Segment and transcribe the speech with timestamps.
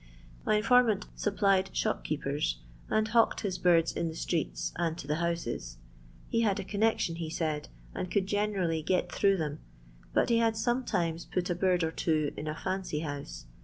[0.47, 2.57] My informant supplied shopkeepers
[2.89, 5.77] and hawked his birds in the streets and to the houses;
[6.27, 9.59] He had a connection, he said, and could generally get through them,
[10.11, 13.45] but he had sometimes put a bird or two in a &ncy house.